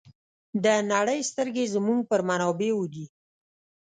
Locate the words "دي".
2.93-3.05